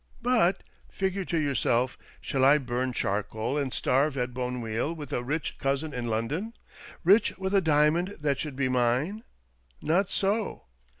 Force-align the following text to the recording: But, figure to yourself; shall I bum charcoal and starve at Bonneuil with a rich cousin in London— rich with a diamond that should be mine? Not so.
But, 0.23 0.63
figure 0.89 1.25
to 1.25 1.37
yourself; 1.37 1.95
shall 2.21 2.43
I 2.43 2.57
bum 2.57 2.91
charcoal 2.91 3.55
and 3.55 3.71
starve 3.71 4.17
at 4.17 4.33
Bonneuil 4.33 4.93
with 4.93 5.13
a 5.13 5.23
rich 5.23 5.59
cousin 5.59 5.93
in 5.93 6.07
London— 6.07 6.53
rich 7.03 7.37
with 7.37 7.53
a 7.53 7.61
diamond 7.61 8.15
that 8.19 8.39
should 8.39 8.55
be 8.55 8.67
mine? 8.67 9.23
Not 9.79 10.09
so. 10.09 10.63